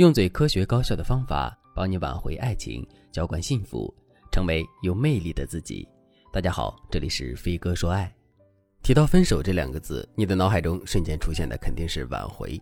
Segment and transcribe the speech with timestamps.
[0.00, 3.94] 用最科学高效的方法帮你挽回爱情，浇灌幸福，
[4.32, 5.86] 成为有魅力的自己。
[6.32, 8.10] 大家好，这里是飞哥说爱。
[8.82, 12.58] 提到分手这两个字，你的脑海中瞬间出现的肯定是挽回。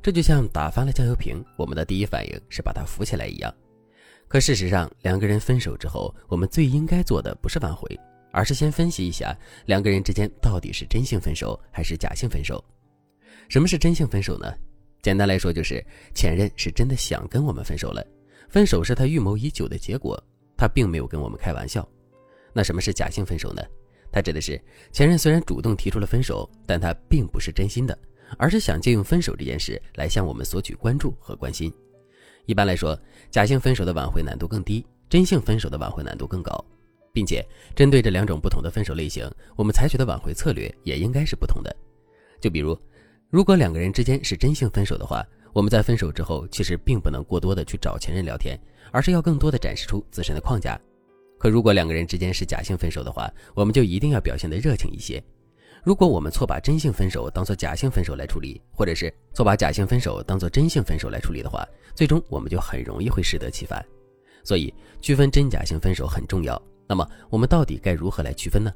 [0.00, 3.52] 这就像打翻了酱油瓶，我们的第一反应是把它扶起来一样。
[4.28, 7.88] 可事实上，两个人分手之后，我们最应该做的不是挽回，
[8.30, 9.36] 而是先分析一下
[9.66, 12.64] 两个人之间到底是真性分手还是假性分手。
[13.48, 14.46] 什么是真性分手呢？
[15.00, 18.04] 简单来说，就是前任是真的想跟我们分手了，
[18.48, 20.20] 分手是他预谋已久的结果，
[20.56, 21.88] 他并没有跟我们开玩笑。
[22.52, 23.62] 那什么是假性分手呢？
[24.10, 27.96] 他指的是前任虽然主动提出了分手，但他并不是真心的，
[28.38, 31.72] 而是想借用分手这件事来向我们索取关注和关心。
[32.46, 32.98] 一般来说，
[33.30, 36.62] 假性分手的挽回难度更低，真性分手的挽回难度更高，
[37.12, 41.74] 并且针对这两种不同的分手类型，我们采取的挽回策略也应该是不同的。
[42.40, 42.76] 就比如。
[43.30, 48.58] 如果两个人之间是真性分手的话，我们在分手之后其实并不能过多的去找前任聊天，
[48.90, 50.80] 而是要更多的展示出自身的框架。
[51.38, 55.22] 可如果两个人之间是假性分手的话，我们就一定要表现的热情一些。
[55.84, 63.84] 如果我们错把真性分手当做假性分手来处理，或者是错把假性分手当做真性分手来处理的话，最终我们就很容易会适得其反。
[64.42, 64.72] 所以
[65.02, 66.60] 区分真假性分手很重要。
[66.88, 68.72] 那么我们到底该如何来区分呢？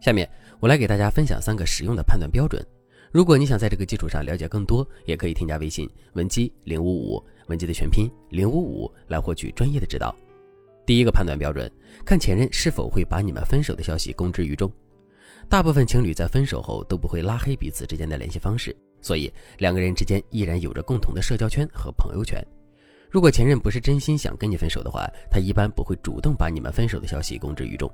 [0.00, 2.64] 下面我来给大家分享三个实用的判断标准。
[3.16, 10.14] 如果你想在这个基础上了解更多，也可以添加微信文姬零五五，文姬的全拼零五五来获取专业的指导。
[10.84, 11.72] 第一个判断标准，
[12.04, 14.70] 看前任是否会把你们分手的消息公之于众。
[15.48, 22.38] 大部分情侣在分手后都不会拉黑彼此之间的联系方式，所以两个人之间依然有着共同的社交圈和朋友圈。
[23.10, 27.90] 如果前任不是真心想跟你分手的话，他一般不会主动把你们分手的消息公之于众。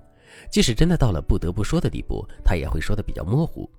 [0.51, 3.71] 即使真的到了不得不说的地步，他也会说的比较模糊。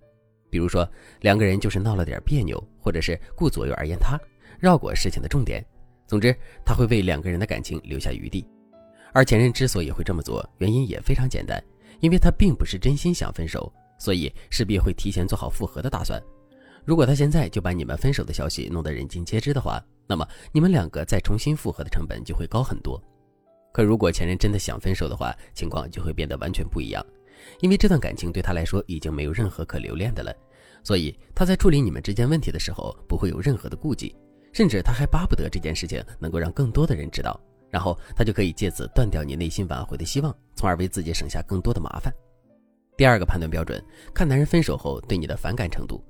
[0.54, 0.88] 比如说，
[1.22, 4.20] 两个人就是闹了点别扭，或者是顾左右而言他，
[4.60, 5.66] 绕过事情的重点。
[6.06, 6.32] 总之，
[6.64, 8.48] 他会为两个人的感情留下余地。
[9.14, 11.60] 而前任之所以会这么做，原因也非常简单，
[12.02, 16.22] 因为他并不是真心想分手，所以势必会提前做好复合的打算。
[16.86, 23.04] 如果他现在就把你们分手的消息弄得人尽皆知的话，那么你们两个再重新复合的成本就会高很多。
[23.72, 27.04] 可如果前任真的想分手的话，情况就会变得完全不一样。
[27.60, 30.34] 因为这段感情对他来说已经没有任何可留恋的了，
[30.84, 34.16] 所以他在处理你们之间问题的时候不会有任何的顾忌，
[34.52, 37.40] 甚至他还巴不得这件事情能够让更多的人知道，
[37.70, 42.14] 然后他就可以借此断掉你内心挽回的希望，从而为自己省下更多的麻烦。
[42.96, 43.84] 第二个判断标准，
[44.14, 46.04] 看男人分手后对你的反感程度。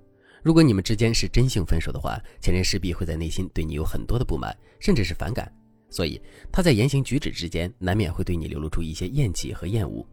[0.44, 5.50] 如果你们之间是真性分手的话，前任势必会在内心对你有很多的不满，甚至是反感，
[5.90, 6.22] 所以
[6.52, 10.06] 他在言行举止之间难免会对你流露出一些厌弃和厌恶。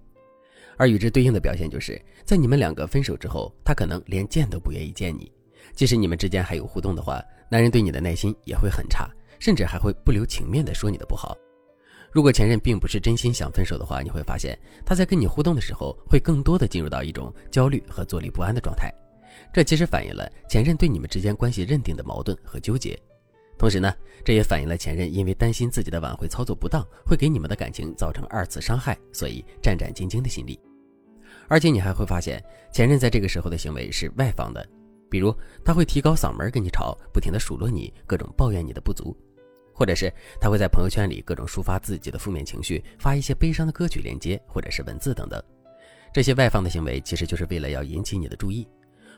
[0.80, 5.30] 而与之对应的表现，就是在你们两个分手之后，他可能连见都不愿意见你。
[5.74, 9.06] 即使你们之间还有互动的话，男人对你的耐心也会很差，
[9.38, 11.36] 甚至还会不留情面的说你的不好。
[12.10, 18.90] 如果前任并不是真心想分手的话，你会发现他在跟你互动的时候，会更多的进入到一种焦虑和坐立不安的状态。
[19.52, 22.98] 这其实反映了前任对你们之间关系认定的矛盾和纠结。
[23.58, 23.92] 同时呢，
[24.24, 30.58] 这也反映了前任因为担心自己的挽回操作不当，会给你们的感情造成二次伤害，所以战战兢兢的心理。
[31.50, 32.40] 而且你还会发现，
[32.72, 34.64] 前任在这个时候的行为是外放的，
[35.10, 39.16] 比如他会提高嗓门跟你吵，不停的数落你，各种抱怨你的不足，
[39.74, 45.42] 或者是他会在朋友圈里各种抒发自己的负面情绪，发一些悲伤的歌曲链接或者是文字等等。
[46.12, 48.64] 这些外放的行为其实就是为了要引起你的注意，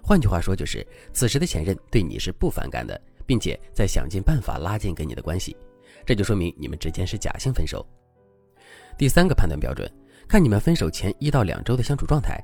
[0.02, 5.54] 换句话说，就是此时的前任对你是不反感的，并且在想尽办法拉近跟你的关系，
[6.06, 7.86] 这就说明你们之间是假性分手。
[8.96, 9.86] 第三个判断标准。
[10.28, 12.42] 看你们分手前一到两周的相处状态，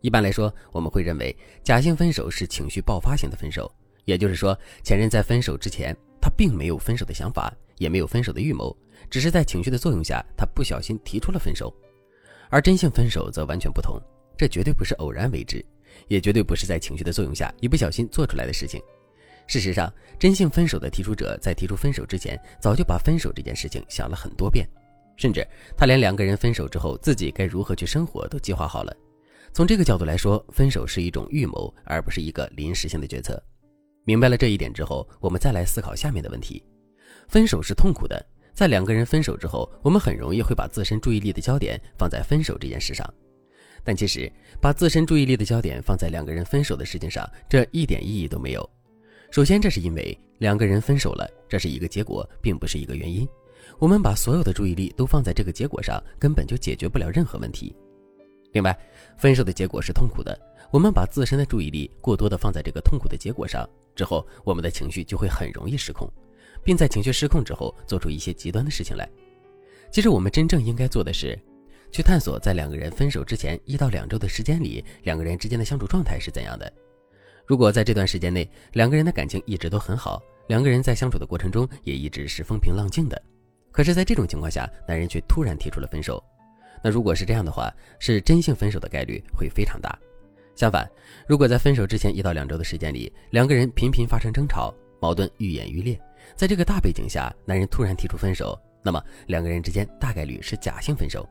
[0.00, 3.70] 一般来说，我们会认为假性分手是情绪爆发型的分手，
[4.04, 8.76] 也就是说，前任在分手之前，他并没有分手的想法，也没有分手的预谋，
[9.10, 11.74] 只是在情绪的作用下，他不小心提出了分手。
[12.50, 14.00] 而真性分手则完全不同，
[14.36, 15.64] 这绝对不是偶然为之，
[16.06, 18.80] 也绝对不是在情绪的作用下一不小心做出来的事情。
[19.46, 24.68] 事实上，真性分手的提出者在提出分手之前，早就把分手这件事情想了很多遍。
[25.16, 25.46] 甚至
[25.76, 28.96] 他连两个人分手之后自己该如何去生活都计划好了。
[29.52, 33.40] 从这个角度来说，分手是一种预谋，而不是一个临时性的决策。
[34.04, 36.62] 明白了这一点之后，我们再来思考下面的问题：
[37.28, 38.20] 分手是痛苦的，
[38.52, 43.08] 在两个人分手之后，我们很容易会把自身注意力的焦点放在分手这件事上。
[43.84, 44.30] 但其实，
[44.60, 48.68] 把自身注意力的焦点放在两个人分手的事情上，这一点意义都没有。
[49.30, 53.28] 首先，这是因为两个人分手了，这是一个结果，并不是一个原因。
[53.78, 57.74] 我们把所有的注意力都放在这个结果上，根本就解决不了任何问题。
[58.52, 58.76] 另外，
[59.18, 60.38] 分手的结果是痛苦的，
[60.70, 66.08] 我们把自身的注意力过多的放在这个痛苦的结果上之后，我们的情绪就会很容易失控，
[66.62, 69.08] 并在情绪失控之后做出一些极端的事情来。
[69.90, 71.38] 其实我们真正应该做的是，
[71.90, 76.72] 去探索在两个人分手之前一到两周的时间里，两个人之间的相处状态是怎样的。
[77.46, 83.20] 如果在这段时间内，两个人的感情一直都很好，两个人在相处的过程中也一直是风平浪静的，
[83.74, 86.22] 可是，在这种情况下，男人却突然提出了分手，
[86.80, 89.98] 那如果是这样的话，是真性分手的概率会非常大。
[90.54, 90.88] 相反，
[91.26, 96.00] 如果在分手之前一到两周的时间里，两个人频频发生争吵，矛盾愈演愈烈，
[96.36, 101.28] 在这个大背景下，男人突然提出分手，那么两个人之间大概率是假性分手。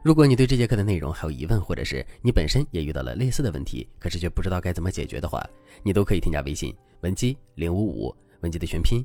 [0.00, 5.44] 如果你对这节课的内容还有疑问，或者是你本身也遇到了类似的问题，可是却不知道该怎么解决的话，
[5.82, 9.04] 你都可以添加微信文姬零五五，文姬的全拼